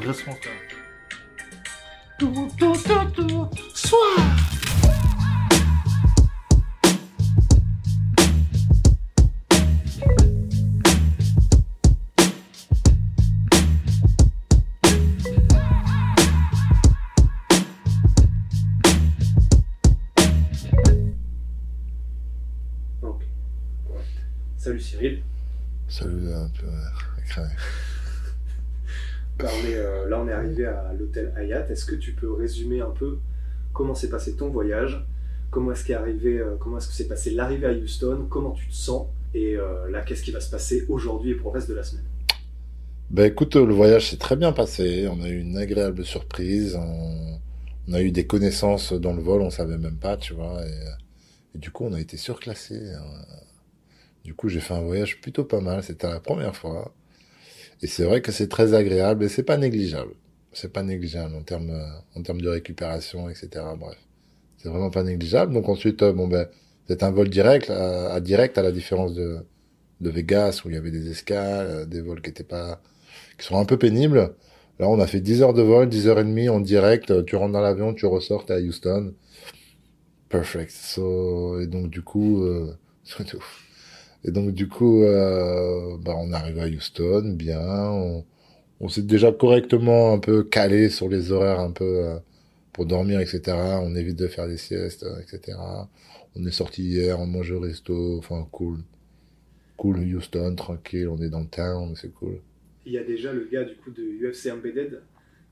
[0.00, 0.50] Responsable.
[23.02, 23.22] Ok.
[24.56, 25.22] Salut Cyril.
[25.88, 27.42] Salut, un peu euh,
[29.42, 31.68] euh, là, on est arrivé à l'hôtel Hayat.
[31.70, 33.18] Est-ce que tu peux résumer un peu
[33.72, 35.04] comment s'est passé ton voyage?
[35.50, 38.26] Comment est-ce qu'est arrivé, euh, comment est-ce que s'est passé l'arrivée à Houston?
[38.28, 39.06] Comment tu te sens?
[39.34, 41.82] Et euh, là, qu'est-ce qui va se passer aujourd'hui et pour le reste de la
[41.82, 42.04] semaine?
[43.10, 45.08] Ben écoute, le voyage s'est très bien passé.
[45.08, 46.76] On a eu une agréable surprise.
[46.76, 50.64] On, a eu des connaissances dans le vol, on savait même pas, tu vois.
[50.66, 52.80] Et, et du coup, on a été surclassé.
[54.24, 55.82] Du coup, j'ai fait un voyage plutôt pas mal.
[55.82, 56.94] C'était la première fois.
[57.82, 60.12] Et c'est vrai que c'est très agréable et c'est pas négligeable.
[60.52, 61.86] C'est pas négligeable en termes, euh,
[62.18, 63.48] en termes de récupération, etc.
[63.78, 63.98] Bref.
[64.58, 65.52] C'est vraiment pas négligeable.
[65.52, 66.48] Donc ensuite, euh, bon ben,
[66.88, 69.38] c'est un vol direct, à, à direct à la différence de,
[70.00, 72.80] de Vegas où il y avait des escales, euh, des vols qui étaient pas,
[73.38, 74.34] qui sont un peu pénibles.
[74.78, 77.24] Là, on a fait 10 heures de vol, 10 heures et demie en direct.
[77.26, 79.14] Tu rentres dans l'avion, tu ressors, t'es à Houston.
[80.28, 80.72] Perfect.
[80.72, 82.74] So, et donc, du coup, euh.
[84.24, 87.60] Et donc, du coup, euh, bah, on arrive à Houston, bien.
[88.80, 92.18] On, s'est déjà correctement un peu calé sur les horaires un peu euh,
[92.72, 93.56] pour dormir, etc.
[93.82, 95.56] On évite de faire des siestes, etc.
[96.36, 98.80] On est sorti hier, on mange au resto, enfin, cool.
[99.76, 102.40] Cool, Houston, tranquille, on est dans le town, c'est cool.
[102.86, 105.00] Il y a déjà le gars du coup de UFC Embedded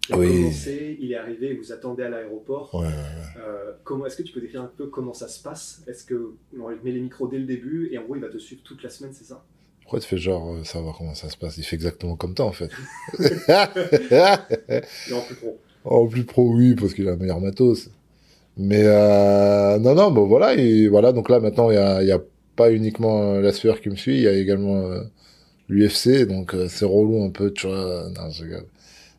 [0.07, 0.29] qui a Oui.
[0.43, 2.75] commencé, il est arrivé, il vous attendait à l'aéroport.
[2.75, 3.43] Ouais, ouais, ouais.
[3.47, 5.83] Euh, comment est-ce que tu peux décrire un peu comment ça se passe?
[5.87, 8.39] Est-ce que on met les micros dès le début et en gros il va te
[8.39, 9.45] suivre toute la semaine, c'est ça?
[9.83, 11.57] Pourquoi tu fais genre euh, savoir comment ça se passe?
[11.59, 12.71] Il fait exactement comme toi en fait.
[15.09, 15.59] Et en plus pro.
[15.85, 17.91] en plus pro, oui, parce qu'il a le meilleur matos.
[18.57, 21.13] Mais euh, non, non, bon voilà, et voilà.
[21.13, 22.21] Donc là maintenant, il y a, il y a
[22.55, 24.85] pas uniquement la sueur qui me suit, il y a également
[25.69, 28.11] l'UFC, donc c'est relou un peu, tu vois.
[28.11, 28.67] Non, je rigole.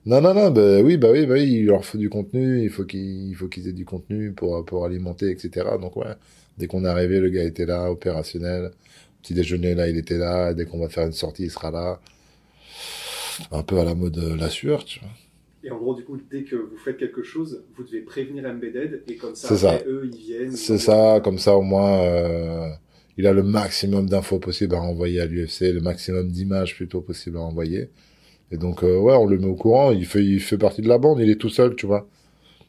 [0.06, 2.70] Non, non, non, bah oui, bah oui, bah oui, il leur faut du contenu, il
[2.70, 5.66] faut qu'ils, qu'ils aient du contenu pour pour alimenter, etc.
[5.80, 6.14] Donc ouais,
[6.58, 8.72] dès qu'on est arrivé, le gars était là, opérationnel.
[9.22, 10.54] Petit déjeuner là, il était là.
[10.54, 12.00] Dès qu'on va faire une sortie, il sera là.
[13.52, 15.10] Un peu à la mode euh, la sueur, tu vois.
[15.64, 19.04] Et en gros, du coup, dès que vous faites quelque chose, vous devez prévenir Embedded
[19.08, 19.88] et comme ça, après, ça.
[19.88, 20.52] eux, ils viennent.
[20.52, 22.70] C'est ça, comme ça au moins, euh,
[23.18, 27.38] il a le maximum d'infos possible à envoyer à l'UFC, le maximum d'images plutôt possible
[27.38, 27.90] à envoyer.
[28.54, 30.88] Et donc, euh, ouais, on le met au courant, il fait, il fait partie de
[30.88, 32.08] la bande, il est tout seul, tu vois.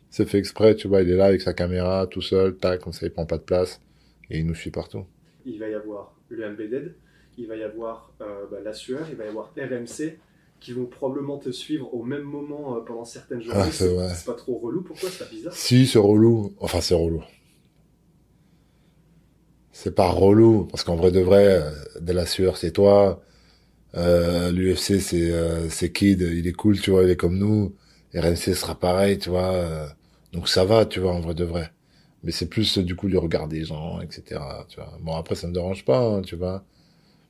[0.08, 2.94] C'est fait exprès, tu vois, il est là avec sa caméra, tout seul, tac, comme
[2.94, 3.82] ça il prend pas de place,
[4.30, 5.04] et il nous suit partout.
[5.44, 6.94] Il va y avoir le Embedded,
[7.36, 10.16] il va y avoir euh, bah, la sueur, il va y avoir RMC
[10.58, 13.60] qui vont probablement te suivre au même moment euh, pendant certaines journées.
[13.62, 14.08] Ah, c'est vrai.
[14.14, 15.10] c'est pas trop relou, pourquoi?
[15.10, 16.54] C'est pas bizarre Si, c'est relou.
[16.60, 17.22] Enfin, c'est relou.
[19.70, 21.62] C'est pas relou, parce qu'en vrai de vrai,
[22.00, 23.20] de la sueur, c'est toi.
[23.96, 27.76] Euh, L'UFC, c'est euh, c'est Kid, il est cool, tu vois, il est comme nous.
[28.14, 29.52] RMC sera pareil, tu vois.
[29.54, 29.88] euh,
[30.32, 31.70] donc ça va, tu vois, en vrai de vrai.
[32.24, 34.64] Mais c'est plus, du coup, de regarder les gens, etc.
[34.68, 34.96] Tu vois.
[35.02, 36.64] Bon, après, ça me dérange pas, hein, tu vois.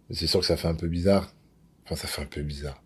[0.09, 1.35] Mais c'est sûr que ça fait un peu bizarre.
[1.85, 2.83] Enfin, ça fait un peu bizarre.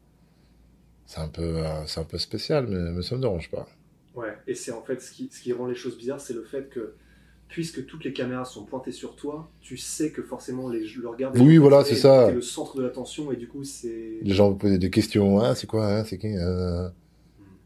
[1.06, 3.66] C'est un peu, c'est un peu spécial, mais, mais ça me dérange pas.
[4.14, 6.44] Ouais, et c'est en fait ce qui, ce qui rend les choses bizarres, c'est le
[6.44, 6.96] fait que
[7.48, 11.32] puisque toutes les caméras sont pointées sur toi, tu sais que forcément les, le regard
[11.32, 12.30] des Oui, voilà, est- c'est ça.
[12.30, 15.54] le centre de l'attention et du coup c'est Les gens vous posaient des questions, hein,
[15.54, 16.88] c'est quoi, hein, c'est qui euh...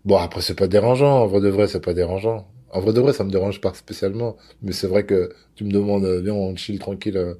[0.05, 2.49] Bon, après, c'est pas dérangeant, en vrai de vrai, c'est pas dérangeant.
[2.71, 4.37] En vrai de vrai, ça me dérange pas spécialement.
[4.63, 7.35] Mais c'est vrai que tu me demandes, euh, viens, on chill tranquille euh,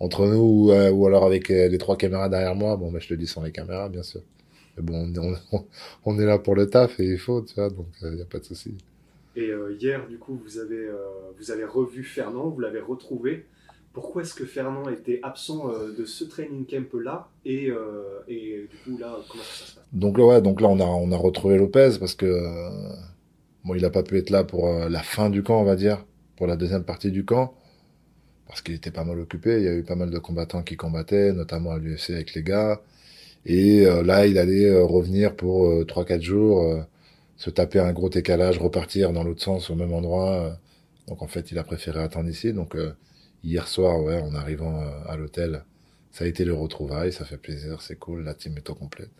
[0.00, 0.38] entre nous,
[0.68, 2.76] ou, euh, ou alors avec euh, les trois caméras derrière moi.
[2.76, 4.22] Bon, bah, je te dis sans les caméras, bien sûr.
[4.76, 5.66] Mais bon, on, on,
[6.06, 8.26] on est là pour le taf et il faut, tu vois, donc il y a
[8.26, 8.76] pas de souci.
[9.38, 10.96] Et euh, hier, du coup, vous avez, euh,
[11.38, 13.46] vous avez revu Fernand, vous l'avez retrouvé.
[13.92, 18.76] Pourquoi est-ce que Fernand était absent euh, de ce training camp-là et, euh, et du
[18.78, 19.84] coup, là, comment ça se passe?
[19.92, 22.26] Donc là, donc là, on a, on a retrouvé Lopez parce que,
[23.64, 26.04] bon, il a pas pu être là pour la fin du camp, on va dire,
[26.34, 27.54] pour la deuxième partie du camp,
[28.48, 29.58] parce qu'il était pas mal occupé.
[29.58, 32.42] Il y a eu pas mal de combattants qui combattaient, notamment à l'UFC avec les
[32.42, 32.82] gars.
[33.46, 36.82] Et là, il allait revenir pour euh, 3-4 jours, euh,
[37.38, 40.32] se taper un gros décalage, repartir dans l'autre sens au même endroit.
[40.34, 40.50] euh.
[41.08, 42.52] Donc en fait, il a préféré attendre ici.
[42.52, 42.92] Donc euh,
[43.44, 45.64] hier soir, ouais, en arrivant euh, à l'hôtel,
[46.12, 49.10] ça a été le retrouvail, ça fait plaisir, c'est cool, la team est au complète.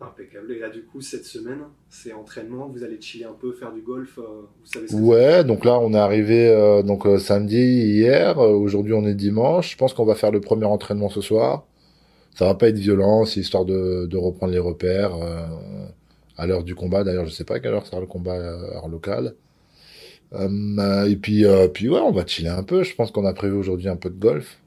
[0.00, 0.52] Impeccable.
[0.52, 2.68] Et là, du coup, cette semaine, c'est entraînement.
[2.68, 4.18] Vous allez chiller un peu, faire du golf.
[4.18, 7.56] euh, vous savez ce que Ouais, donc là on est arrivé euh, donc euh, samedi
[7.56, 9.72] hier, Euh, aujourd'hui on est dimanche.
[9.72, 11.64] Je pense qu'on va faire le premier entraînement ce soir.
[12.34, 15.46] Ça va pas être violent, c'est histoire de, de reprendre les repères euh,
[16.36, 17.04] à l'heure du combat.
[17.04, 19.34] D'ailleurs, je sais pas à quelle heure sera le combat euh, heure locale.
[20.32, 22.82] Euh, et puis euh, puis ouais, on va chiller un peu.
[22.82, 24.60] Je pense qu'on a prévu aujourd'hui un peu de golf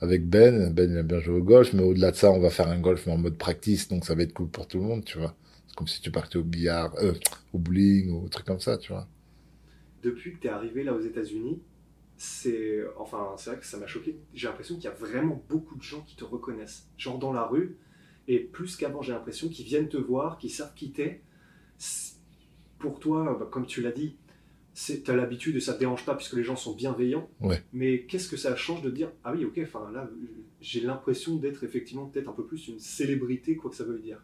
[0.00, 0.72] avec Ben.
[0.72, 2.80] Ben il aime bien jouer au golf, mais au-delà de ça, on va faire un
[2.80, 5.34] golf en mode practice, donc ça va être cool pour tout le monde, tu vois.
[5.68, 6.94] C'est comme si tu partais au billard,
[7.52, 9.06] au bowling ou truc comme ça, tu vois.
[10.02, 11.60] Depuis que tu es arrivé là aux États-Unis,
[12.16, 14.18] c'est enfin c'est vrai que ça m'a choqué.
[14.34, 17.44] J'ai l'impression qu'il y a vraiment beaucoup de gens qui te reconnaissent, genre dans la
[17.44, 17.76] rue,
[18.28, 21.22] et plus qu'avant, j'ai l'impression qu'ils viennent te voir, qu'ils savent qui t'es.
[22.78, 24.16] Pour toi, bah, comme tu l'as dit,
[24.74, 27.28] tu as l'habitude et ça te dérange pas puisque les gens sont bienveillants.
[27.40, 27.62] Ouais.
[27.72, 30.08] Mais qu'est-ce que ça change de dire ah oui ok, enfin là
[30.60, 34.22] j'ai l'impression d'être effectivement peut-être un peu plus une célébrité quoi que ça veut dire.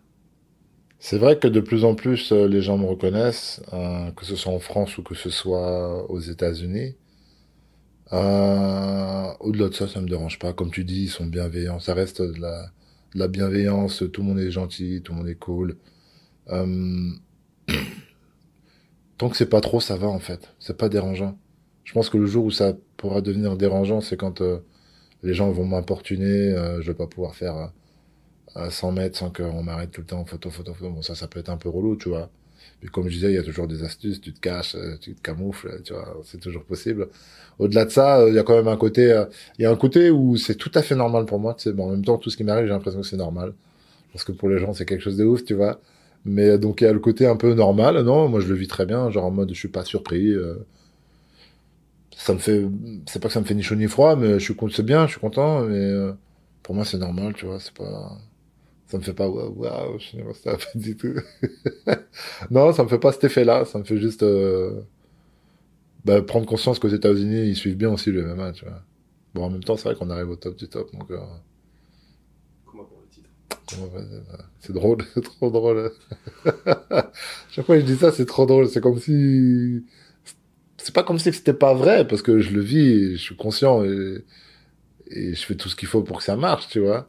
[1.01, 4.37] C'est vrai que de plus en plus euh, les gens me reconnaissent, euh, que ce
[4.37, 6.95] soit en France ou que ce soit aux États-Unis.
[8.13, 10.53] Euh, au-delà de ça, ça me dérange pas.
[10.53, 11.81] Comme tu dis, ils sont bienveillants.
[11.81, 12.71] Ça reste de la,
[13.15, 14.05] la bienveillance.
[14.13, 15.77] Tout le monde est gentil, tout le monde est cool.
[16.51, 17.11] Euh,
[19.19, 20.55] Tant que c'est pas trop, ça va en fait.
[20.59, 21.39] C'est pas dérangeant.
[21.85, 24.59] Je pense que le jour où ça pourra devenir dérangeant, c'est quand euh,
[25.23, 26.27] les gens vont m'importuner.
[26.53, 27.67] euh, je vais pas pouvoir faire euh,
[28.57, 30.91] à 100 mètres sans qu'on m'arrête tout le temps photo, photo, photo.
[30.91, 32.31] Bon, ça, ça peut être un peu relou, tu vois.
[32.85, 34.21] Mais comme je disais, il y a toujours des astuces.
[34.23, 36.21] Tu te caches, euh, tu te camoufles, tu vois.
[36.25, 37.09] C'est toujours possible.
[37.59, 39.27] Au-delà de ça, euh, il y a quand même un côté, euh,
[39.59, 41.73] il y a un côté où c'est tout à fait normal pour moi, tu sais.
[41.75, 43.55] Bon, en même temps, tout ce qui m'arrive, j'ai l'impression que c'est normal.
[44.13, 45.81] Parce que pour les gens, c'est quelque chose de ouf, tu vois.
[46.27, 48.01] Mais donc, il y a le côté un peu normal.
[48.03, 49.11] Non, moi, je le vis très bien.
[49.11, 50.31] Genre en mode, je suis pas surpris.
[50.33, 50.57] euh,
[52.17, 52.65] ça me fait,
[53.07, 55.07] c'est pas que ça me fait ni chaud ni froid, mais je suis c'est bien,
[55.07, 55.63] je suis content.
[55.63, 55.93] Mais
[56.63, 57.61] pour moi, c'est normal, tu vois.
[57.61, 58.19] C'est pas,
[58.87, 61.15] ça me fait pas waouh, waouh, je sais pas, ça pas du tout.
[62.51, 63.65] non, ça me fait pas cet effet-là.
[63.65, 64.83] Ça me fait juste euh,
[66.05, 68.83] bah, prendre conscience qu'aux États-Unis, ils suivent bien aussi le MMA, tu vois.
[69.35, 71.19] Bon, en même temps, c'est vrai qu'on arrive au top du top, donc euh,
[72.67, 73.31] Comment pour le titre?
[73.79, 74.23] euh,
[74.61, 75.93] c'est drôle, c'est trop drôle.
[77.51, 78.69] Chaque fois que je dis ça, c'est trop drôle.
[78.69, 79.85] C'est comme si,
[80.79, 83.85] c'est pas comme si c'était pas vrai, parce que je le vis, je suis conscient
[83.85, 84.25] et,
[85.09, 87.09] et je fais tout ce qu'il faut pour que ça marche, tu vois.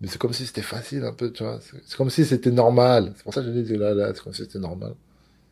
[0.00, 1.60] Mais c'est comme si c'était facile un peu, tu vois.
[1.60, 3.12] C'est comme si c'était normal.
[3.16, 4.94] C'est pour ça que je dis là, là, c'est comme si c'était normal.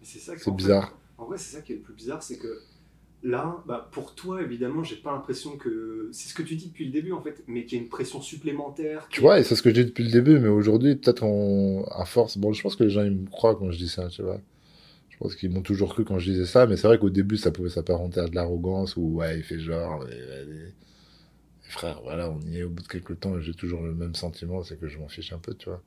[0.03, 0.97] C'est fait, bizarre.
[1.19, 2.63] En vrai, c'est ça qui est le plus bizarre, c'est que
[3.23, 6.87] là, bah, pour toi, évidemment, j'ai pas l'impression que c'est ce que tu dis depuis
[6.87, 9.07] le début, en fait, mais qu'il y a une pression supplémentaire.
[9.11, 11.85] Tu vois, et c'est ce que je dis depuis le début, mais aujourd'hui, peut-être on,
[11.91, 14.09] à force, bon, je pense que les gens, ils me croient quand je dis ça,
[14.09, 14.41] tu vois.
[15.11, 17.37] Je pense qu'ils m'ont toujours cru quand je disais ça, mais c'est vrai qu'au début,
[17.37, 20.73] ça pouvait s'apparenter à de l'arrogance, ou ouais, il fait genre, mais, allez.
[21.69, 24.15] Frère, voilà, on y est au bout de quelques temps, et j'ai toujours le même
[24.15, 25.83] sentiment, c'est que je m'en fiche un peu, tu vois.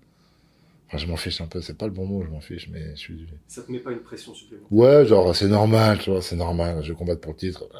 [0.88, 2.92] Enfin, je m'en fiche un peu, c'est pas le bon mot, je m'en fiche, mais
[2.92, 4.78] je suis, Ça te met pas une pression supplémentaire?
[4.78, 7.64] ouais, genre, c'est normal, tu vois, c'est normal, je vais combattre pour le titre.
[7.74, 7.78] Euh,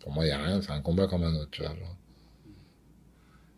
[0.00, 1.70] Pour moi, il y a rien, c'est un combat comme un autre, tu vois.
[1.74, 1.96] genre.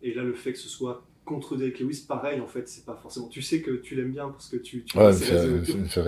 [0.02, 2.96] Et là, le fait que ce soit contre Derek Lewis, pareil, en fait, c'est pas
[2.96, 3.28] forcément.
[3.28, 4.84] Tu sais que tu l'aimes bien parce que tu.
[4.84, 6.02] tu Ouais, il me fait, rire, il me fait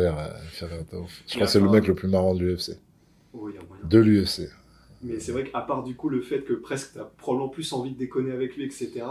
[0.66, 0.84] rire.
[1.26, 2.78] Je crois que c'est le mec le plus marrant de l'UFC.
[3.32, 3.84] Oui, il y a moyen.
[3.84, 4.48] De l'UFC.
[5.02, 7.92] Mais c'est vrai qu'à part du coup le fait que presque t'as probablement plus envie
[7.92, 9.02] de déconner avec lui, etc.,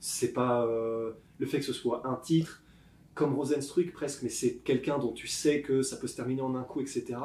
[0.00, 2.62] c'est pas euh, le fait que ce soit un titre
[3.14, 6.54] comme Rosenstruck presque, mais c'est quelqu'un dont tu sais que ça peut se terminer en
[6.56, 7.18] un coup, etc.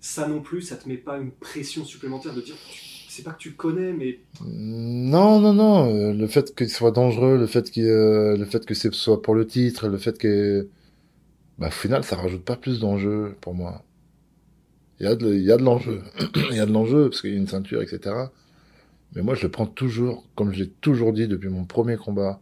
[0.00, 2.56] Ça non plus, ça te met pas une pression supplémentaire de dire,
[3.08, 5.92] c'est pas que tu connais, mais Non, non, non.
[5.94, 9.20] euh, Le fait qu'il soit dangereux, le fait qu'il, euh, le fait que ce soit
[9.22, 10.68] pour le titre, le fait que,
[11.58, 13.84] bah, au final, ça rajoute pas plus d'enjeu pour moi.
[15.00, 16.02] Il y a de, l'enjeu.
[16.50, 18.14] il y a de l'enjeu parce qu'il y a une ceinture, etc.
[19.14, 22.40] Mais moi, je le prends toujours, comme je l'ai toujours dit depuis mon premier combat,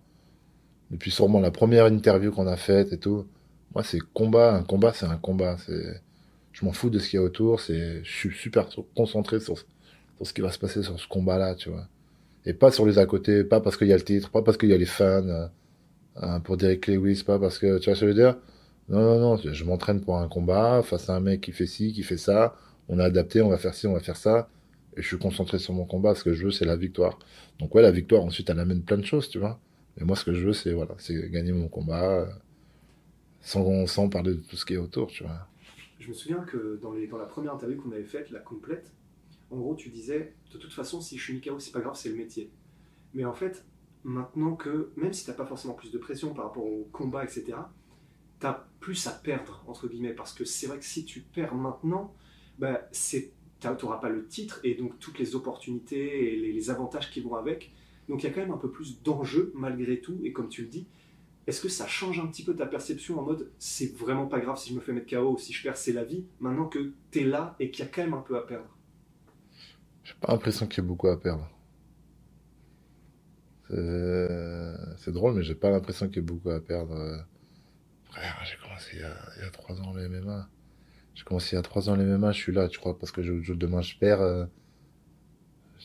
[0.91, 3.27] depuis sûrement la première interview qu'on a faite et tout.
[3.75, 4.55] Moi, c'est combat.
[4.55, 5.57] Un combat, c'est un combat.
[5.67, 6.01] C'est,
[6.53, 7.61] je m'en fous de ce qu'il y a autour.
[7.61, 9.67] C'est, je suis super concentré sur, sur
[10.23, 11.87] ce qui va se passer sur ce combat-là, tu vois.
[12.47, 14.57] Et pas sur les à côté, pas parce qu'il y a le titre, pas parce
[14.57, 15.51] qu'il y a les fans
[16.23, 18.37] euh, pour Derek Lewis, pas parce que, tu vois ce que je veux dire?
[18.89, 21.93] Non, non, non, je m'entraîne pour un combat face à un mec qui fait ci,
[21.93, 22.57] qui fait ça,
[22.89, 24.49] on a adapté, on va faire ci, on va faire ça,
[24.97, 27.19] et je suis concentré sur mon combat, ce que je veux, c'est la victoire.
[27.59, 29.59] Donc ouais, la victoire, ensuite, elle amène plein de choses, tu vois.
[29.97, 32.27] Mais moi, ce que je veux, c'est, voilà, c'est gagner mon combat, euh,
[33.41, 35.49] sans, sans parler de tout ce qui est autour, tu vois.
[35.99, 38.93] je me souviens que dans, les, dans la première interview qu'on avait faite, la complète,
[39.51, 41.95] en gros tu disais, de toute façon si je suis mis KO c'est pas grave,
[41.97, 42.51] c'est le métier.
[43.15, 43.65] Mais en fait,
[44.05, 47.25] maintenant que, même si tu n'as pas forcément plus de pression par rapport au combat,
[47.25, 47.57] etc.,
[48.41, 51.55] tu as plus à perdre, entre guillemets, parce que c'est vrai que si tu perds
[51.55, 52.15] maintenant,
[52.59, 57.21] bah, tu n'auras pas le titre et donc toutes les opportunités et les, avantages qui
[57.21, 57.73] vont avec.
[58.09, 60.63] Donc il y a quand même un peu plus d'enjeu malgré tout, et comme tu
[60.63, 60.87] le dis,
[61.47, 64.59] est-ce que ça change un petit peu ta perception en mode c'est vraiment pas grave
[64.59, 66.93] si je me fais mettre KO ou si je perds, c'est la vie, maintenant que
[67.11, 68.69] tu es là et qu'il y a quand même un peu à perdre?
[70.05, 71.49] J'ai pas l'impression qu'il y ait beaucoup à perdre.
[73.69, 77.27] C'est drôle, mais j'ai pas l'impression qu'il y ait beaucoup à perdre.
[78.11, 80.49] Frère, j'ai commencé il y, a, trois ans les MMA.
[81.15, 83.13] J'ai commencé il y a trois ans les MMA, je suis là, tu crois, parce
[83.13, 84.21] que je, demain je perds.
[84.21, 84.47] Euh,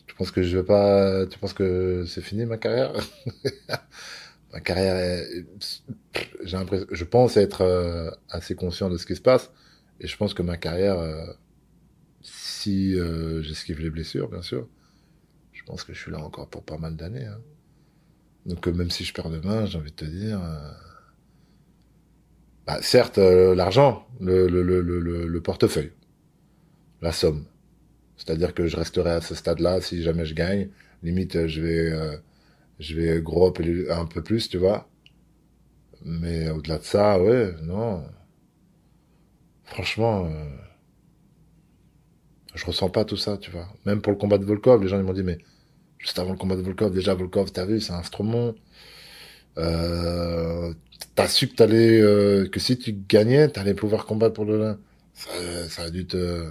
[0.06, 1.26] tu penses que je vais pas.
[1.26, 2.92] Tu penses que c'est fini ma carrière?
[4.52, 5.46] Ma carrière est.
[6.42, 6.86] J'ai l'impression.
[6.90, 9.50] Je pense être euh, assez conscient de ce qui se passe.
[9.98, 11.24] Et je pense que ma carrière, euh,
[12.20, 12.94] si
[13.40, 14.68] j'esquive les blessures, bien sûr,
[15.52, 17.24] je pense que je suis là encore pour pas mal d'années.
[17.24, 17.40] Hein.
[18.46, 20.72] Donc même si je perds demain, j'ai envie de te dire, euh,
[22.66, 25.92] bah, certes euh, l'argent, le, le, le, le, portefeuille,
[27.00, 27.44] la somme.
[28.16, 30.70] C'est-à-dire que je resterai à ce stade-là si jamais je gagne.
[31.02, 32.16] Limite, je vais, euh,
[32.78, 33.52] je vais gros
[33.90, 34.88] un peu plus, tu vois.
[36.04, 38.04] Mais au-delà de ça, ouais, non.
[39.64, 40.28] Franchement,
[42.54, 43.68] je ressens pas tout ça, tu vois.
[43.86, 45.38] Même pour le combat de Volkov, les gens ils m'ont dit mais
[45.98, 46.92] juste avant le combat de Volkov.
[46.92, 48.54] Déjà, Volkov, t'as vu, c'est un instrument.
[49.58, 50.72] Euh,
[51.14, 54.76] t'as su que t'allais, euh, que si tu gagnais, t'allais pouvoir combattre pour le
[55.14, 56.50] Ça, ça a dû te...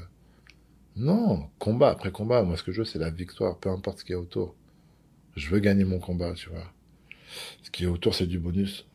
[0.96, 2.44] Non, combat après combat.
[2.44, 4.56] Moi, ce que je veux, c'est la victoire, peu importe ce qu'il y a autour.
[5.36, 6.72] Je veux gagner mon combat, tu vois.
[7.64, 8.86] Ce qui est autour, c'est du bonus.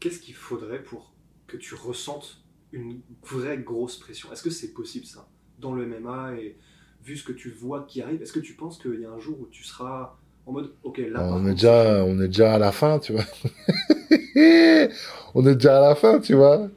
[0.00, 1.14] Qu'est-ce qu'il faudrait pour
[1.46, 4.30] que tu ressentes une vraie grosse pression?
[4.32, 5.26] Est-ce que c'est possible, ça,
[5.58, 6.58] dans le MMA et
[7.02, 9.18] vu ce que tu vois qui arrive, est-ce que tu penses qu'il y a un
[9.18, 11.26] jour où tu seras en mode, ok, là.
[11.32, 13.24] On est déjà, on est déjà à la fin, tu vois.
[15.34, 16.68] on est déjà à la fin, tu vois.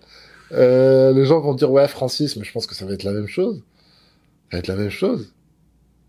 [0.51, 3.13] Euh, les gens vont dire ouais Francis, mais je pense que ça va être la
[3.13, 3.63] même chose.
[4.49, 5.33] Ça va être la même chose.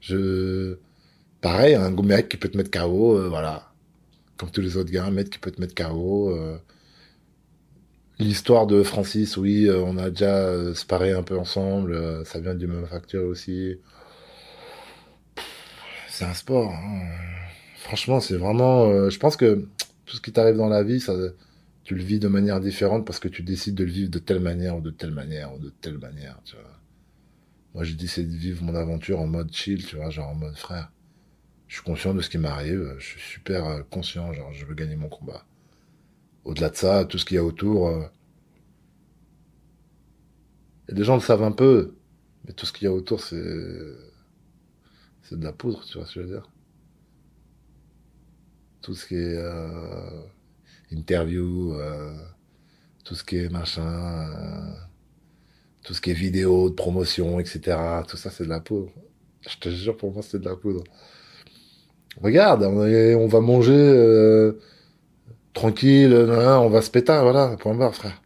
[0.01, 0.77] Je,
[1.41, 3.73] pareil, un mec qui peut te mettre KO, euh, voilà,
[4.37, 6.31] comme tous les autres gars, un mec qui peut te mettre KO.
[6.31, 6.57] Euh.
[8.21, 12.85] L'histoire de Francis, oui, on a déjà sparé un peu ensemble, ça vient du même
[12.87, 13.79] facteur aussi
[16.19, 16.73] c'est un sport.
[16.73, 17.01] Hein.
[17.77, 18.87] Franchement, c'est vraiment.
[18.87, 19.69] Euh, je pense que
[20.09, 21.15] tout ce qui t'arrive dans la vie, ça,
[21.85, 24.41] tu le vis de manière différente parce que tu décides de le vivre de telle
[24.41, 26.41] manière ou de telle manière ou de telle manière.
[26.45, 26.81] Tu vois.
[27.75, 30.57] Moi, j'ai décidé de vivre mon aventure en mode chill, tu vois, genre en mode
[30.57, 30.91] frère.
[31.67, 32.95] Je suis conscient de ce qui m'arrive.
[32.99, 35.45] Je suis super euh, conscient, genre je veux gagner mon combat.
[36.45, 37.89] Au-delà de ça, tout ce qu'il y a autour.
[37.89, 38.05] Euh...
[40.89, 41.95] Et les gens le savent un peu,
[42.47, 43.45] mais tout ce qu'il y a autour, c'est
[45.23, 46.49] c'est de la poudre, tu vois ce que je veux dire
[48.89, 50.23] Tout ce qui est euh,
[50.91, 52.15] interview, euh,
[53.05, 54.73] tout ce qui est machin, euh,
[55.83, 57.77] tout ce qui est vidéo de promotion, etc.
[58.09, 58.91] Tout ça, c'est de la poudre.
[59.47, 60.85] Je te jure, pour moi, c'est de la poudre.
[62.23, 64.53] Regarde, on, va manger
[65.53, 68.23] tranquille, on va se péter, voilà, point barre, frère.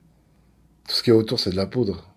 [0.86, 2.08] Tout ce qui est autour, c'est de la poudre.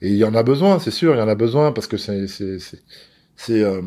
[0.00, 1.98] Et il y en a besoin, c'est sûr, il y en a besoin parce que
[1.98, 2.80] c'est c'est
[3.50, 3.82] euh, euh,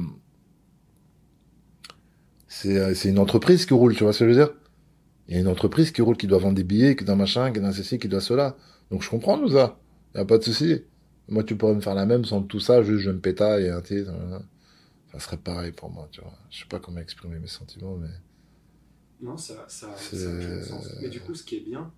[2.61, 4.53] c'est une entreprise qui roule, tu vois ce que je veux dire?
[5.27, 7.51] Il y a une entreprise qui roule, qui doit vendre des billets, qui doit machin,
[7.51, 8.57] qui doit ceci, qui doit cela.
[8.89, 9.79] Donc je comprends tout ça.
[10.15, 10.81] Y a pas de souci.
[11.29, 13.69] Moi, tu pourrais me faire la même sans tout ça, juste je me pétaille et
[13.69, 14.11] un titre.
[15.11, 16.33] Ça serait pareil pour moi, tu vois.
[16.49, 18.09] Je sais pas comment exprimer mes sentiments, mais.
[19.21, 20.89] Non, ça, ça, ça a sens.
[21.01, 21.91] Mais du coup, ce qui est bien,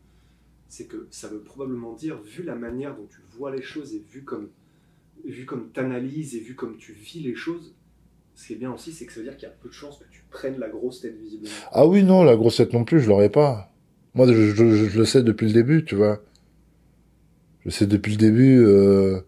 [0.67, 4.03] c'est que ça veut probablement dire, vu la manière dont tu vois les choses et
[4.12, 4.50] vu comme
[5.25, 7.74] vu comme tu analyses et vu comme tu vis les choses,
[8.35, 9.73] ce qui est bien aussi, c'est que ça veut dire qu'il y a peu de
[9.73, 11.53] chances que tu prennes la grosse tête visiblement.
[11.71, 13.71] Ah oui, non, la grosse tête non plus, je l'aurais pas.
[14.15, 16.21] Moi, je, le sais depuis le début, tu vois.
[17.65, 19.21] Je sais depuis le début, euh,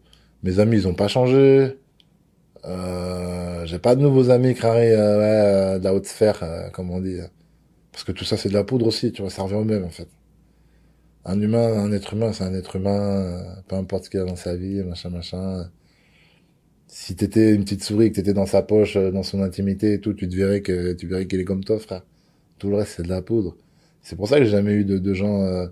[0.43, 1.77] mes amis, ils ont pas changé.
[2.65, 7.00] Euh, j'ai pas de nouveaux amis carrés euh, de la haute sphère, euh, comme on
[7.00, 7.19] dit.
[7.91, 9.83] Parce que tout ça, c'est de la poudre aussi, tu vois, ça revient au même,
[9.83, 10.09] en fait.
[11.25, 14.35] Un humain, un être humain, c'est un être humain, peu importe ce qu'il a dans
[14.35, 15.69] sa vie, machin, machin
[16.88, 20.01] si t'étais une petite souris, que t'étais dans sa poche, euh, dans son intimité et
[20.01, 22.04] tout, tu te verrais que tu verrais qu'il est comme toi, frère.
[22.60, 23.58] Tout le reste, c'est de la poudre.
[24.01, 25.68] C'est pour ça que j'ai jamais eu de, de gens euh,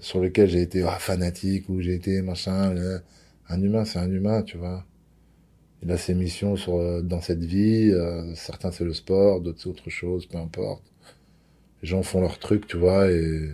[0.00, 2.74] sur lesquels j'ai été ah, fanatique ou j'ai été machin.
[3.48, 4.84] un humain, c'est un humain, tu vois.
[5.82, 7.92] Il a ses missions sur, euh, dans cette vie.
[8.34, 10.84] certains, c'est le sport, d'autres, c'est autre chose, peu importe.
[11.82, 13.50] Les gens font leur truc, tu vois, et,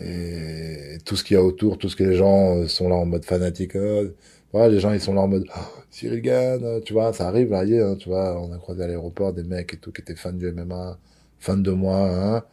[0.00, 3.06] et tout ce qu'il y a autour, tout ce que les gens sont là en
[3.06, 3.72] mode fanatique.
[3.76, 4.08] Oh,
[4.52, 7.28] Voilà, les gens, ils sont là en mode, oh, Cyril Gann, euh, tu vois, ça
[7.28, 10.00] arrive, là, hein, tu vois, on a croisé à l'aéroport des mecs et tout qui
[10.02, 10.98] étaient fans du MMA,
[11.38, 12.44] fans de moi, hein.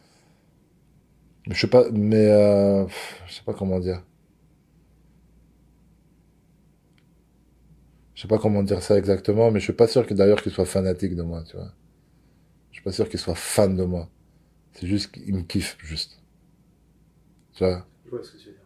[1.50, 2.86] Je sais pas, mais, euh,
[3.26, 4.02] je sais pas comment dire.
[8.14, 10.52] Je sais pas comment dire ça exactement, mais je suis pas sûr que d'ailleurs qu'ils
[10.52, 11.72] soient fanatiques de moi, tu vois.
[12.70, 14.08] Je suis pas sûr qu'ils soient fans de moi.
[14.72, 16.20] C'est juste qu'ils me kiffent, juste.
[17.52, 17.86] Tu vois?
[18.06, 18.62] Je vois ce que tu veux dire.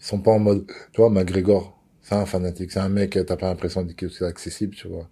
[0.00, 3.36] Ils sont pas en mode, tu vois, McGregor, c'est un fanatique, c'est un mec, t'as
[3.36, 5.08] pas l'impression que c'est accessible, tu vois.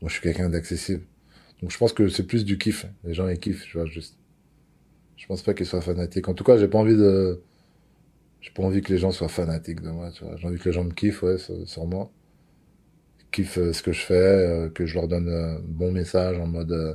[0.00, 1.04] Moi, je suis quelqu'un d'accessible.
[1.60, 2.86] Donc, je pense que c'est plus du kiff.
[3.04, 4.16] Les gens, ils kiffent, tu vois, juste.
[5.16, 6.28] Je pense pas qu'ils soient fanatiques.
[6.28, 7.42] En tout cas, j'ai pas envie de,
[8.40, 10.36] j'ai pas envie que les gens soient fanatiques de moi, tu vois.
[10.36, 12.10] J'ai envie que les gens me kiffent, ouais, sûrement.
[13.30, 16.46] Kiffent euh, ce que je fais, euh, que je leur donne un bon message en
[16.46, 16.94] mode, euh,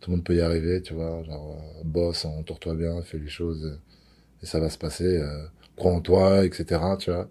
[0.00, 1.22] tout le monde peut y arriver, tu vois.
[1.22, 3.78] Genre, bosse, entoure-toi bien, fais les choses,
[4.42, 5.22] et ça va se passer.
[5.76, 7.30] crois en toi, etc., tu vois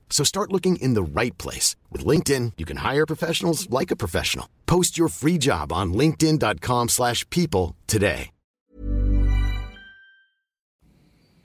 [0.11, 1.75] So start looking in the right place.
[1.91, 4.45] With LinkedIn, you can hire professionals like a professional.
[4.67, 8.29] Post your free job on linkedin.com slash people today.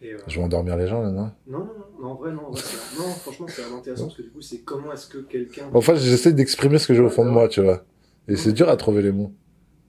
[0.02, 0.18] Euh...
[0.28, 1.32] Je vais endormir les gens, là, non?
[1.46, 2.46] Non, non, non, en vrai, non.
[2.46, 2.62] En vrai,
[2.99, 5.70] non, franchement, c'est intéressant parce que du coup, c'est comment est-ce que quelqu'un...
[5.73, 7.85] Enfin, j'essaie d'exprimer ce que j'ai au fond de moi, tu vois.
[8.28, 9.32] Et c'est dur à trouver les mots.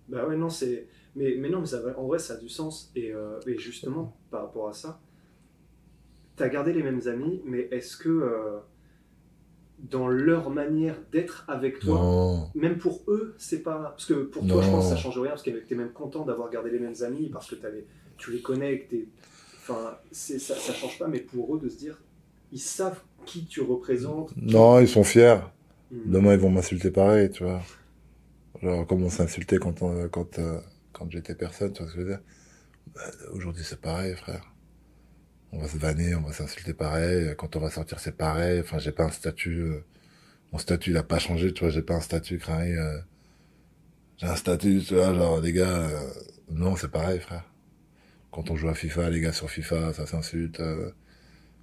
[0.07, 0.87] Bah ouais, non, c'est...
[1.15, 2.91] Mais, mais non, mais ça, en vrai, ça a du sens.
[2.95, 5.01] Et, euh, et justement, par rapport à ça,
[6.37, 8.59] tu as gardé les mêmes amis, mais est-ce que euh,
[9.79, 13.77] dans leur manière d'être avec toi, même pour eux, c'est pas.
[13.77, 15.91] Parce que pour toi, je pense que ça change rien, parce que tu es même
[15.91, 17.55] content d'avoir gardé les mêmes amis, parce que
[18.17, 18.95] tu les connais, que
[19.69, 22.01] Enfin, ça, ça change pas, mais pour eux, de se dire,
[22.53, 24.31] ils savent qui tu représentes.
[24.37, 25.39] Non, ils sont fiers.
[25.91, 26.09] Hmm.
[26.09, 27.61] Demain, ils vont m'insulter pareil, tu vois.
[28.61, 30.59] Genre, comme on s'insultait quand, quand, euh,
[30.93, 32.21] quand j'étais personne, tu vois ce que je veux dire?
[32.95, 33.01] Bah,
[33.33, 34.53] aujourd'hui, c'est pareil, frère
[35.51, 37.33] on va se vanner, on va s'insulter pareil.
[37.37, 38.59] Quand on va sortir, c'est pareil.
[38.59, 39.61] Enfin, j'ai pas un statut.
[39.61, 39.83] Euh,
[40.51, 41.69] mon statut, il a pas changé, tu vois.
[41.69, 42.65] J'ai pas un statut, craint.
[42.65, 42.99] Euh,
[44.17, 45.89] j'ai un statut, tu vois, genre, les gars.
[45.89, 45.99] Euh,
[46.51, 47.43] non, c'est pareil, frère.
[48.31, 50.61] Quand on joue à FIFA, les gars sur FIFA, ça s'insulte.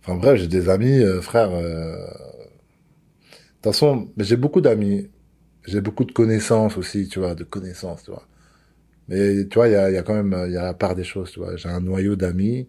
[0.03, 1.51] Enfin, bref, j'ai des amis, frère.
[1.51, 2.07] De
[3.57, 5.11] toute façon, j'ai beaucoup d'amis.
[5.67, 8.27] J'ai beaucoup de connaissances aussi, tu vois, de connaissances, tu vois.
[9.09, 10.95] Mais tu vois, il y a, y a quand même, il y a la part
[10.95, 11.57] des choses, tu vois.
[11.57, 12.69] J'ai un noyau d'amis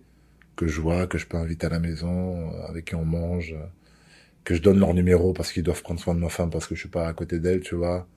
[0.56, 3.56] que je vois, que je peux inviter à la maison, euh, avec qui on mange,
[4.44, 6.76] que je donne leur numéro parce qu'ils doivent prendre soin de ma femme parce que
[6.76, 8.08] je suis pas à côté d'elle, tu vois.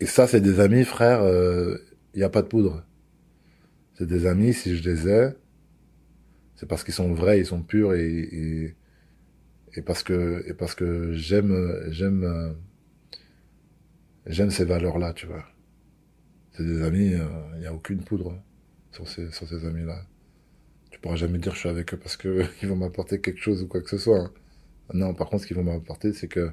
[0.00, 1.78] Et ça, c'est des amis, frère, il euh,
[2.14, 2.84] n'y a pas de poudre.
[3.94, 5.30] C'est des amis, si je les ai,
[6.56, 8.76] c'est parce qu'ils sont vrais, ils sont purs et, et,
[9.74, 11.54] et parce que, et parce que j'aime,
[11.90, 12.52] j'aime, euh,
[14.26, 15.44] j'aime ces valeurs-là, tu vois.
[16.52, 17.12] C'est des amis,
[17.54, 18.38] il n'y a aucune poudre
[18.92, 20.02] sur ces, sur ces amis-là
[21.06, 23.62] tu pourras jamais dire je suis avec eux parce que ils vont m'apporter quelque chose
[23.62, 24.18] ou quoi que ce soit.
[24.18, 24.32] Hein.
[24.92, 26.50] Non, par contre, ce qu'ils vont m'apporter, c'est que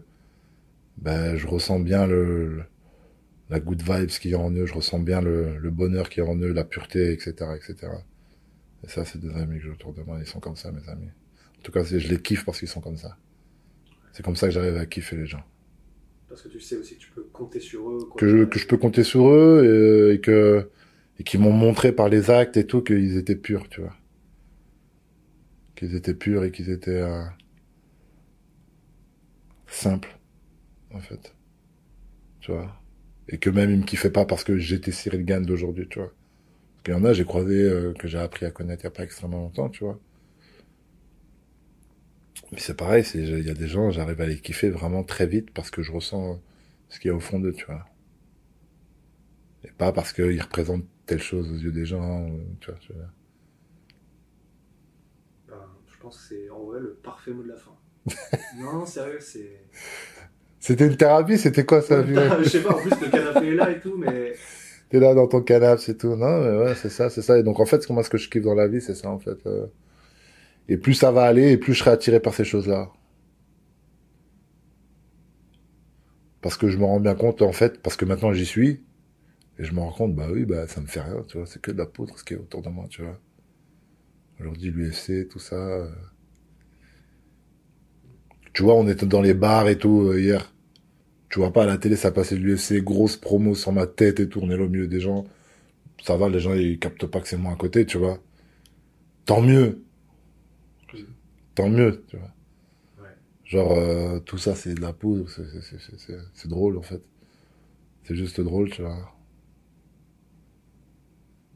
[0.97, 2.61] ben, je ressens bien le,
[3.49, 6.23] la good vibes qu'il y a en eux, je ressens bien le, le bonheur qu'il
[6.23, 7.91] y a en eux, la pureté, etc., etc.
[8.83, 10.87] Et ça, c'est des amis que j'ai autour de moi, ils sont comme ça, mes
[10.87, 11.09] amis.
[11.57, 13.17] En tout cas, je les kiffe parce qu'ils sont comme ça.
[14.11, 15.43] C'est comme ça que j'arrive à kiffer les gens.
[16.29, 18.07] Parce que tu sais aussi que tu peux compter sur eux.
[18.17, 20.69] que, je, que je peux compter sur eux et, et que
[21.19, 23.95] et qu'ils m'ont montré par les actes et tout qu'ils étaient purs, tu vois
[25.83, 27.23] qu'ils étaient purs et qu'ils étaient euh,
[29.67, 30.17] simples,
[30.93, 31.35] en fait.
[32.39, 32.73] Tu vois.
[33.27, 36.07] Et que même ils me kiffaient pas parce que j'étais Cyril Gann d'aujourd'hui, tu vois.
[36.07, 38.87] Parce qu'il y en a, j'ai croisé, euh, que j'ai appris à connaître il y
[38.87, 39.99] a pas extrêmement longtemps, tu vois.
[42.51, 45.51] Mais c'est pareil, il y a des gens, j'arrive à les kiffer vraiment très vite
[45.51, 46.39] parce que je ressens
[46.89, 47.85] ce qu'il y a au fond d'eux, tu vois.
[49.65, 52.29] Et pas parce qu'ils représentent telle chose aux yeux des gens,
[56.03, 57.71] pense que c'est en vrai le parfait mot de la fin.
[58.59, 59.61] non, sérieux, c'est.
[60.59, 62.05] C'était une thérapie, c'était quoi ça
[62.43, 64.33] Je sais pas, en plus le canapé est là et tout, mais.
[64.89, 66.15] T'es là dans ton canapé, c'est tout.
[66.15, 67.39] Non, mais ouais, c'est ça, c'est ça.
[67.39, 69.19] Et donc en fait, comment ce que je kiffe dans la vie, c'est ça en
[69.19, 69.37] fait.
[69.45, 69.67] Euh.
[70.69, 72.91] Et plus ça va aller, et plus je serai attiré par ces choses-là.
[76.41, 78.83] Parce que je me rends bien compte, en fait, parce que maintenant j'y suis,
[79.59, 81.61] et je me rends compte, bah oui, bah ça me fait rien, tu vois, c'est
[81.61, 83.17] que de la poudre ce qui est autour de moi, tu vois.
[84.43, 85.55] Aujourd'hui, l'UFC, tout ça.
[85.55, 85.89] Euh,
[88.53, 90.51] Tu vois, on était dans les bars et tout euh, hier.
[91.29, 94.19] Tu vois pas à la télé, ça passait de l'UFC, grosse promo sur ma tête
[94.19, 95.25] et tout, on est là au milieu des gens.
[96.03, 98.19] Ça va, les gens ils captent pas que c'est moi à côté, tu vois.
[99.25, 99.83] Tant mieux.
[101.55, 102.29] Tant mieux, tu vois.
[103.45, 105.29] Genre, euh, tout ça, c'est de la poudre,
[106.33, 107.01] c'est drôle, en fait.
[108.03, 109.13] C'est juste drôle, tu vois.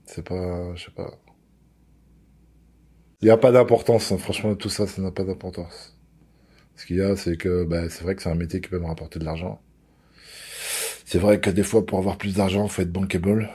[0.06, 1.20] C'est pas, je sais pas.
[3.22, 4.18] Il n'y a pas d'importance, hein.
[4.20, 5.98] franchement, tout ça, ça n'a pas d'importance.
[6.76, 8.80] Ce qu'il y a, c'est que, bah, c'est vrai que c'est un métier qui peut
[8.80, 9.60] me rapporter de l'argent.
[11.06, 13.50] C'est vrai que des fois, pour avoir plus d'argent, faut être bankable.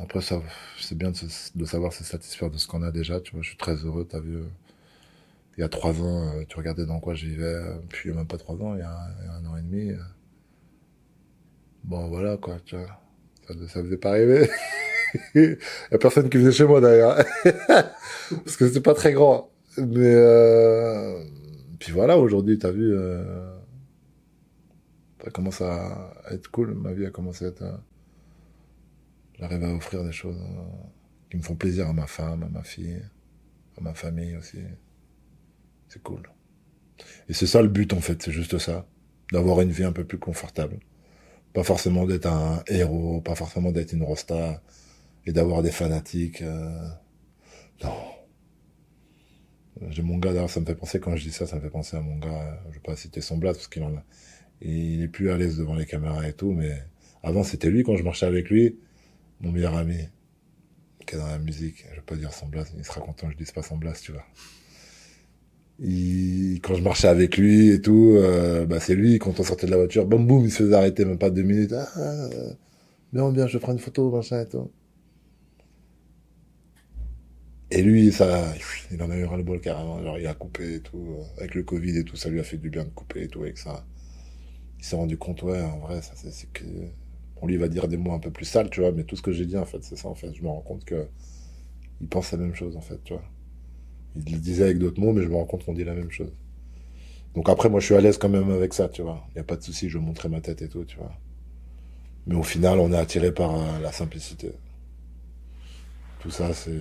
[0.00, 0.40] Après, ça,
[0.78, 1.18] c'est bien de,
[1.56, 3.42] de, savoir se satisfaire de ce qu'on a déjà, tu vois.
[3.42, 4.36] Je suis très heureux, t'as vu.
[4.36, 4.48] Euh,
[5.58, 8.12] il y a trois ans, euh, tu regardais dans quoi j'y vais, euh, puis il
[8.12, 8.90] n'y a même pas trois ans, il y, a
[9.32, 9.92] un, an et demi.
[11.84, 13.00] Bon, voilà, quoi, tu vois.
[13.48, 14.48] Ça, ça faisait pas rêver.
[15.34, 15.58] il
[15.92, 17.16] y a personne qui venait chez moi, d'ailleurs.
[17.44, 19.50] Parce que c'était pas très grand.
[19.78, 21.22] Mais, euh...
[21.78, 23.54] puis voilà, aujourd'hui, t'as vu, euh...
[25.22, 26.74] ça commence à être cool.
[26.74, 27.64] Ma vie a commencé à être,
[29.38, 30.38] j'arrive à offrir des choses
[31.30, 33.02] qui me font plaisir à ma femme, à ma fille,
[33.76, 34.58] à ma famille aussi.
[35.88, 36.22] C'est cool.
[37.28, 38.86] Et c'est ça le but en fait, c'est juste ça.
[39.32, 40.78] D'avoir une vie un peu plus confortable.
[41.52, 44.62] Pas forcément d'être un héros, pas forcément d'être une rosta
[45.26, 46.42] et d'avoir des fanatiques.
[46.42, 46.88] Euh...
[47.84, 47.92] Non.
[49.90, 51.70] J'ai mon gars, d'ailleurs, ça me fait penser, quand je dis ça, ça me fait
[51.70, 54.04] penser à mon gars, je vais pas citer son blast parce qu'il en a.
[54.62, 56.82] Il est plus à l'aise devant les caméras et tout, mais
[57.22, 58.78] avant c'était lui, quand je marchais avec lui,
[59.40, 59.98] mon meilleur ami,
[61.06, 61.84] qui est dans la musique.
[61.90, 64.02] Je vais pas dire son blast, il sera content que je dise pas son blast,
[64.02, 64.24] tu vois
[65.78, 69.70] quand je marchais avec lui et tout, euh, bah c'est lui, quand on sortait de
[69.70, 71.72] la voiture, boum boum, il se faisait arrêter même pas deux minutes.
[71.74, 72.52] Ah, euh,
[73.12, 74.70] bien, bien, je prends une photo, machin et tout.
[77.70, 78.54] Et lui, ça,
[78.92, 80.02] il en a eu ras le bol carrément.
[80.02, 81.16] Genre, il a coupé et tout.
[81.38, 83.42] Avec le Covid et tout, ça lui a fait du bien de couper et tout
[83.42, 83.84] avec ça.
[84.78, 86.64] Il s'est rendu compte, ouais, en vrai, ça, c'est que,
[87.42, 89.22] on lui va dire des mots un peu plus sales, tu vois, mais tout ce
[89.22, 90.32] que j'ai dit, en fait, c'est ça, en fait.
[90.34, 91.08] Je me rends compte que,
[92.00, 93.24] il pense la même chose, en fait, tu vois.
[94.16, 96.10] Il le disait avec d'autres mots, mais je me rends compte qu'on dit la même
[96.10, 96.32] chose.
[97.34, 99.24] Donc après, moi, je suis à l'aise quand même avec ça, tu vois.
[99.30, 101.12] Il n'y a pas de souci, je montrer ma tête et tout, tu vois.
[102.26, 104.52] Mais au final, on est attiré par euh, la simplicité.
[106.20, 106.80] Tout ça, c'est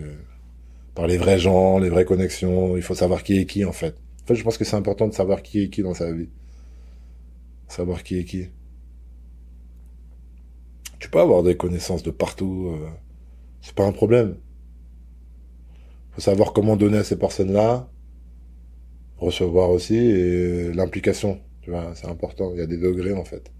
[0.95, 2.75] par les vrais gens, les vraies connexions.
[2.77, 3.95] Il faut savoir qui est qui, en fait.
[4.23, 6.29] En fait, je pense que c'est important de savoir qui est qui dans sa vie.
[7.67, 8.47] Savoir qui est qui.
[10.99, 12.73] Tu peux avoir des connaissances de partout.
[12.73, 12.89] Euh,
[13.61, 14.37] c'est pas un problème
[16.15, 17.89] faut savoir comment donner à ces personnes-là,
[19.17, 22.51] recevoir aussi, et l'implication, tu vois, c'est important.
[22.53, 23.51] Il y a des degrés, en fait.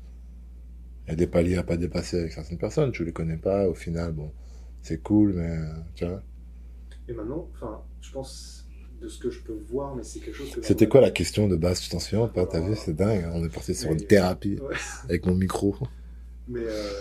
[1.06, 2.91] Il y a des paliers à pas dépasser avec certaines personnes.
[2.93, 4.32] Tu les connais pas, au final, bon,
[4.82, 5.58] c'est cool, mais,
[5.95, 6.24] tu vois.
[7.07, 8.65] Et maintenant, enfin, je pense
[9.01, 10.61] de ce que je peux voir, mais c'est quelque chose que...
[10.65, 11.81] C'était quoi la question de base?
[11.81, 12.45] Tu t'en souviens pas?
[12.45, 12.75] T'as vu?
[12.75, 13.25] C'est dingue.
[13.25, 13.31] Hein.
[13.33, 14.57] On est parti sur une thérapie
[15.03, 15.75] avec mon micro.
[16.47, 16.91] Mais, euh,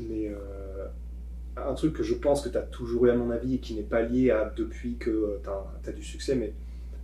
[0.00, 0.86] mais euh,
[1.56, 3.74] un truc que je pense que tu as toujours eu à mon avis et qui
[3.74, 6.52] n'est pas lié à depuis que tu as, du succès, mais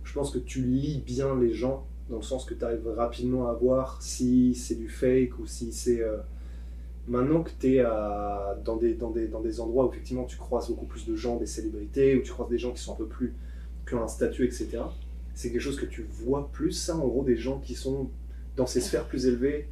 [0.03, 3.47] je pense que tu lis bien les gens dans le sens que tu arrives rapidement
[3.47, 6.01] à voir si c'est du fake ou si c'est...
[6.01, 6.17] Euh,
[7.07, 7.83] maintenant que tu es
[8.63, 12.15] dans, des, dans, des, endroits où effectivement tu croises beaucoup plus de gens, des célébrités,
[12.15, 13.33] où tu croises des gens qui sont un peu plus...
[13.87, 14.69] qui ont un statut, etc.
[15.33, 18.09] C'est quelque chose que tu vois plus, ça, en gros, des gens qui sont
[18.55, 19.67] dans ces sphères plus élevées,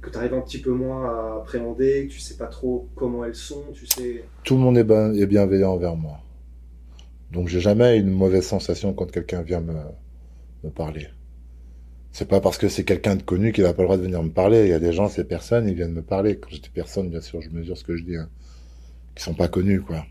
[0.00, 3.24] que tu arrives un petit peu moins à appréhender, que tu sais pas trop comment
[3.24, 4.24] elles sont, tu sais.
[4.44, 6.18] Tout le monde est, bienveillant envers moi.
[7.30, 11.08] Donc j'ai jamais une mauvaise sensation quand quelqu'un vient me parler.
[12.12, 14.22] C'est pas parce que c'est quelqu'un de connu qu'il n'a pas le droit de venir
[14.22, 14.64] me parler.
[14.64, 16.38] Il y a des gens, ces personnes, ils viennent me parler.
[16.38, 18.28] Quand j'étais personne, bien sûr, je mesure ce que je dis, hein.
[19.14, 20.04] qui sont pas connus, quoi.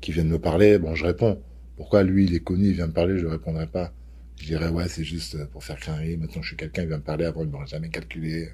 [0.00, 1.40] Qui viennent me parler, bon, je réponds.
[1.76, 3.92] Pourquoi lui, il est connu, il vient me parler, je répondrai pas.
[4.36, 6.02] Je dirais, ouais, c'est juste pour faire craindre.
[6.18, 8.48] Maintenant, je suis quelqu'un, il vient me parler, avant, il m'aurait jamais calculé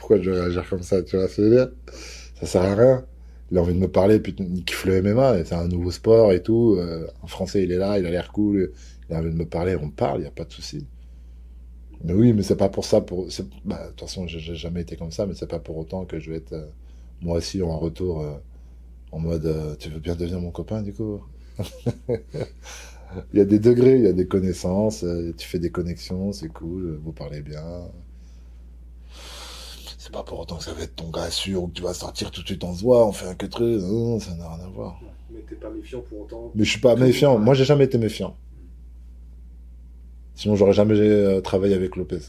[0.00, 1.68] pourquoi je réagir comme ça, tu vois ce dire?
[2.40, 3.04] Ça sert à rien.
[3.50, 6.32] Il a envie de me parler, puis il kiffe le MMA, c'est un nouveau sport
[6.32, 6.76] et tout.
[6.78, 8.72] Euh, en français, il est là, il a l'air cool,
[9.08, 10.86] il a envie de me parler, on parle, il n'y a pas de souci.
[12.04, 13.26] Mais oui, mais c'est pas pour ça, pour,
[13.64, 16.18] bah, de toute façon, j'ai jamais été comme ça, mais c'est pas pour autant que
[16.18, 16.66] je vais être, euh,
[17.20, 18.34] moi aussi, en retour, euh,
[19.12, 21.22] en mode, tu veux bien devenir mon copain, du coup?
[22.10, 25.04] il y a des degrés, il y a des connaissances,
[25.38, 27.62] tu fais des connexions, c'est cool, vous parlez bien,
[29.98, 31.94] c'est pas pour autant que ça va être ton gars sûr ou que tu vas
[31.94, 33.80] sortir tout de suite en se voit, on fait un que truc.
[33.82, 34.98] Non, ça n'a rien à voir.
[35.30, 36.50] Mais t'es pas méfiant pour autant.
[36.54, 37.38] Mais je suis pas méfiant.
[37.38, 38.34] Moi, j'ai jamais été méfiant.
[40.40, 42.20] Sinon, j'aurais jamais euh, travaillé avec Lopez.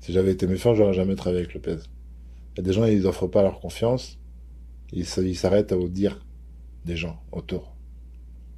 [0.00, 1.78] Si j'avais été méfiant, j'aurais jamais travaillé avec Lopez.
[2.58, 4.18] Il des gens, ils offrent pas leur confiance.
[4.92, 6.22] Ils s'arrêtent au dire
[6.84, 7.74] des gens autour.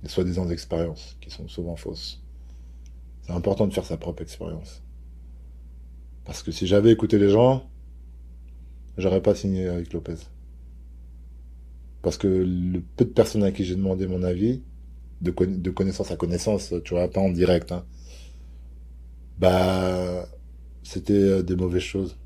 [0.02, 2.24] Les soi-disant expériences qui sont souvent fausses.
[3.22, 4.82] C'est important de faire sa propre expérience.
[6.24, 7.70] Parce que si j'avais écouté les gens,
[8.98, 10.16] j'aurais pas signé avec Lopez.
[12.02, 14.64] Parce que le peu de personnes à qui j'ai demandé mon avis,
[15.24, 17.84] de, connaissance à connaissance, tu vois, pas en direct, hein,
[19.38, 20.28] bah,
[20.82, 22.16] c'était euh, des mauvaises choses.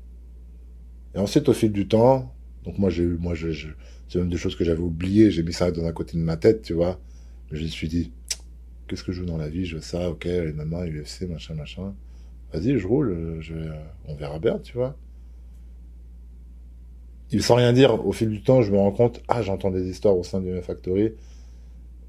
[1.15, 2.33] Et ensuite, au fil du temps,
[2.63, 3.67] donc moi, j'ai eu, moi, je,
[4.07, 6.37] c'est même des choses que j'avais oubliées, j'ai mis ça dans un côté de ma
[6.37, 6.99] tête, tu vois.
[7.51, 8.11] Je me suis dit,
[8.87, 11.95] qu'est-ce que je joue dans la vie Je veux ça, ok, maman, UFC, machin, machin.
[12.53, 13.53] Vas-y, je roule, je
[14.07, 14.95] on verra bien, tu vois.
[17.31, 19.87] Il sans rien dire, au fil du temps, je me rends compte, ah, j'entends des
[19.87, 21.13] histoires au sein de Factory,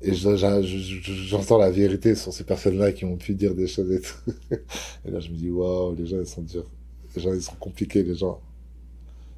[0.03, 4.33] et j'entends la vérité sur ces personnes-là qui ont pu dire des choses et tout.
[5.05, 6.71] Et là, je me dis, waouh, les gens, ils sont durs.
[7.15, 8.41] Les gens, ils sont compliqués, les gens.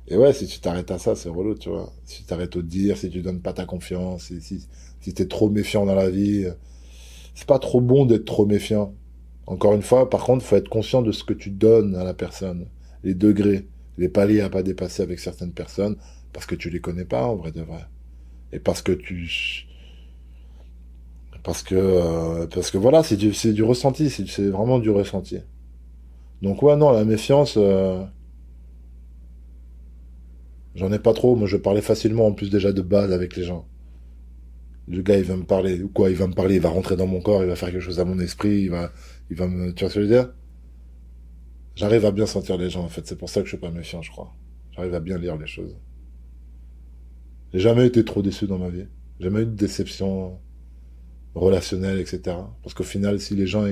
[0.07, 1.93] Et ouais, si tu t'arrêtes à ça, c'est relou, tu vois.
[2.05, 4.67] Si tu t'arrêtes au dire, si tu donnes pas ta confiance, si, si,
[5.01, 6.47] si t'es trop méfiant dans la vie,
[7.35, 8.95] c'est pas trop bon d'être trop méfiant.
[9.47, 12.15] Encore une fois, par contre, faut être conscient de ce que tu donnes à la
[12.15, 12.67] personne.
[13.03, 13.67] Les degrés,
[13.99, 15.97] les paliers à pas dépasser avec certaines personnes,
[16.33, 17.85] parce que tu les connais pas, en vrai de vrai.
[18.53, 19.67] Et parce que tu,
[21.43, 25.39] parce que, euh, parce que voilà, c'est du, c'est du ressenti, c'est vraiment du ressenti.
[26.43, 28.05] Donc ouais, non, la méfiance, euh,
[30.75, 31.37] J'en ai pas trop.
[31.37, 33.67] Moi, je parlais facilement, en plus déjà de base avec les gens.
[34.89, 36.97] Le gars, il va me parler, ou quoi, il va me parler, il va rentrer
[36.97, 38.91] dans mon corps, il va faire quelque chose à mon esprit, il va,
[39.31, 40.33] il va me, tu vois ce que je veux dire?
[41.77, 43.07] J'arrive à bien sentir les gens, en fait.
[43.07, 44.35] C'est pour ça que je suis pas méfiant, je crois.
[44.73, 45.77] J'arrive à bien lire les choses.
[47.53, 48.87] J'ai jamais été trop déçu dans ma vie.
[49.19, 50.39] J'ai jamais eu de déception
[51.43, 52.55] relationnelle, etc.
[52.63, 53.67] Parce qu'au final, si les gens,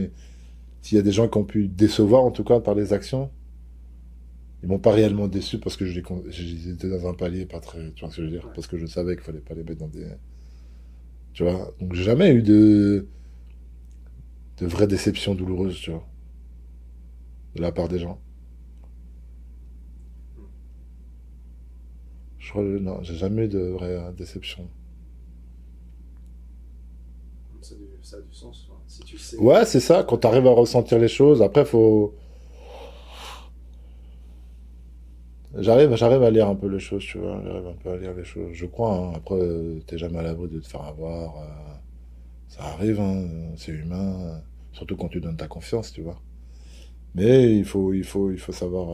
[0.83, 3.31] s'il y a des gens qui ont pu décevoir, en tout cas, par les actions,
[4.63, 7.93] ils m'ont pas réellement déçu parce que je les, j'étais dans un palier pas très,
[7.93, 9.65] tu vois ce que je veux dire, parce que je savais qu'il fallait pas les
[9.65, 10.07] mettre dans des,
[11.33, 11.73] tu vois?
[11.81, 13.07] Donc j'ai jamais eu de,
[14.59, 16.07] de vraies déceptions douloureuses, tu vois,
[17.55, 18.21] de la part des gens.
[22.39, 24.69] Je crois, non, j'ai jamais eu de vraies déceptions.
[28.11, 29.37] Ça a du, sens, si tu sais.
[29.39, 32.13] Ouais, c'est ça, quand tu arrives à ressentir les choses, après faut,
[35.57, 37.41] J'arrive, j'arrive à lire un peu les choses, tu vois.
[37.45, 38.53] J'arrive un peu à lire les choses.
[38.53, 38.97] Je crois.
[38.97, 39.13] Hein.
[39.15, 39.39] Après,
[39.87, 41.37] t'es jamais à l'abri de te faire avoir.
[41.37, 41.47] Euh,
[42.49, 43.29] ça arrive, hein.
[43.57, 44.43] c'est humain.
[44.73, 46.21] Surtout quand tu donnes ta confiance, tu vois.
[47.15, 48.89] Mais il faut, il faut, il faut savoir,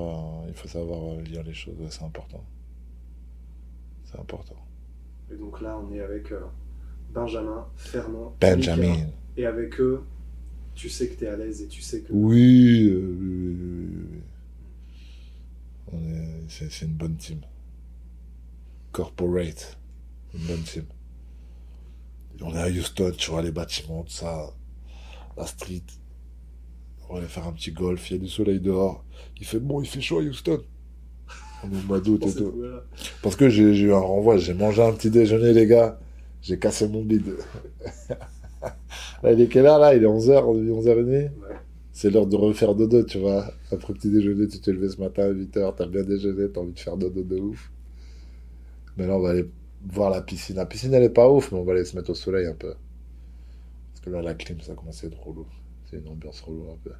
[0.44, 1.76] euh, il faut savoir euh, lire les choses.
[1.88, 2.44] c'est important.
[4.04, 4.56] C'est important.
[5.32, 6.32] Et donc là, on est avec
[7.12, 8.96] Benjamin, Fernand, Benjamin.
[9.36, 10.02] Et avec eux,
[10.74, 12.12] tu sais que t'es à l'aise et tu sais que.
[12.12, 12.92] Oui.
[15.92, 15.98] oui
[16.48, 17.40] c'est une bonne team.
[18.92, 19.78] Corporate,
[20.34, 20.84] une bonne team.
[22.42, 24.50] On est à Houston, tu vois les bâtiments, tout ça,
[25.36, 25.82] la street.
[27.08, 29.04] On va aller faire un petit golf, il y a du soleil dehors.
[29.38, 30.62] Il fait bon, il fait chaud à Houston.
[31.62, 32.54] On est au mois d'août et tout.
[33.22, 35.98] Parce que j'ai eu un renvoi, j'ai mangé un petit déjeuner, les gars.
[36.46, 37.34] J'ai cassé mon bide.
[39.22, 39.96] là, il est quelle heure là?
[39.96, 41.30] Il est 11h, 11h30
[41.96, 43.50] c'est l'heure de refaire dodo, tu vois.
[43.72, 46.74] Après petit déjeuner, tu t'es levé ce matin à 8h, t'as bien déjeuné, t'as envie
[46.74, 47.72] de faire dodo de ouf.
[48.98, 49.48] Mais là, on va aller
[49.82, 50.56] voir la piscine.
[50.56, 52.52] La piscine, elle est pas ouf, mais on va aller se mettre au soleil un
[52.52, 52.74] peu.
[53.94, 55.46] Parce que là, la clim, ça commence à être relou.
[55.90, 56.92] C'est une ambiance relou un peu.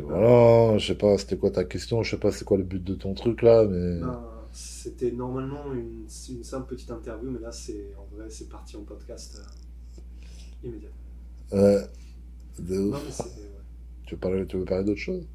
[0.00, 2.82] voilà, je sais pas, c'était quoi ta question, je sais pas c'est quoi le but
[2.82, 4.00] de ton truc là, mais.
[4.54, 9.42] C'était normalement une, simple petite interview, mais là, c'est en vrai, c'est parti en podcast
[9.42, 10.90] euh, immédiat.
[11.50, 11.84] Ouais.
[14.06, 15.26] Tu veux parler, tu veux parler d'autre chose?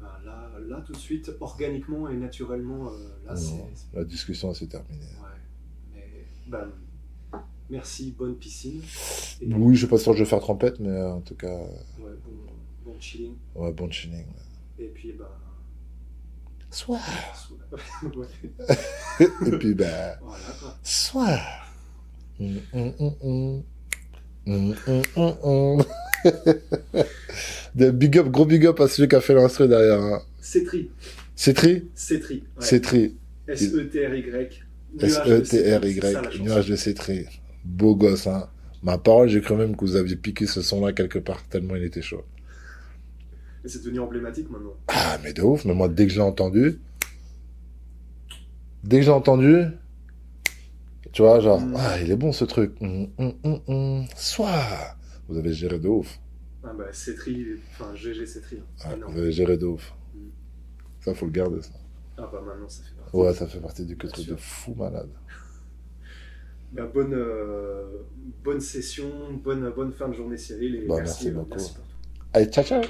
[0.00, 3.34] Bah, là, là, tout de suite, organiquement et naturellement, euh, là.
[3.92, 5.04] La discussion s'est terminée.
[5.04, 5.94] Ouais.
[5.94, 6.68] Mais, bah,
[7.68, 8.80] merci, bonne piscine.
[9.42, 11.58] Oui, je suis pas sûr que je vais faire trompette, mais en tout cas...
[11.98, 13.34] Ouais, bon, bon chilling.
[13.54, 14.24] Ouais, bon chilling.
[14.78, 15.38] Et puis, bah...
[16.70, 17.00] Soir.
[19.20, 19.26] et
[19.58, 20.18] puis, bah...
[20.22, 20.78] Voilà, quoi.
[20.82, 21.40] Soir.
[27.74, 30.00] De big up, gros big up à celui qui a fait l'instru derrière.
[30.00, 30.22] Hein.
[30.40, 30.90] Cetri.
[31.34, 32.44] Cetri Cetri.
[32.58, 33.16] Cetri.
[33.48, 34.62] S-E-T-R-Y.
[35.00, 36.40] S-E-T-R-Y.
[36.42, 37.26] Nuage de Cetri.
[37.64, 38.48] Beau gosse, hein.
[38.82, 41.84] Ma parole, j'ai cru même que vous aviez piqué ce son-là quelque part, tellement il
[41.84, 42.24] était chaud.
[43.66, 44.74] C'est devenu emblématique maintenant.
[44.88, 45.64] Ah, mais de ouf.
[45.64, 46.80] Mais moi, dès que je l'ai entendu,
[48.84, 49.64] dès que j'ai entendu,
[51.12, 51.74] tu vois, genre, mm.
[51.76, 52.74] ah, il est bon ce truc.
[52.80, 54.96] Mm, mm, Soit.
[55.28, 56.20] Vous avez géré de ouf.
[56.62, 58.60] Ah bah, Cetri, enfin, GG Cetri.
[58.84, 59.94] Ah, vous avez géré de ouf.
[61.00, 61.70] Ça, faut le garder, ça.
[62.18, 63.16] Ah bah maintenant, ça fait partie.
[63.16, 65.10] Ouais, ça fait partie du truc de fou malade.
[66.72, 68.02] Bah, bonne, euh,
[68.42, 69.08] bonne session,
[69.42, 71.50] bonne, bonne fin de journée Cyril et Bah, merci, merci euh, beaucoup.
[71.50, 71.90] merci pour tout.
[72.34, 72.82] Allez, ciao, ciao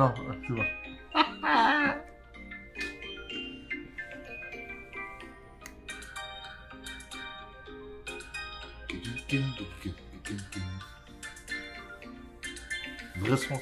[0.00, 0.64] non, c'est bon.
[13.18, 13.60] Vrai son.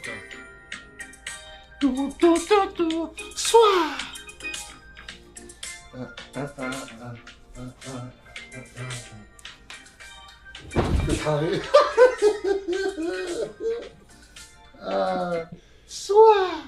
[1.80, 3.98] Tout, tout, tout, tout, soir.
[14.80, 15.48] Ah,
[16.36, 16.67] ah,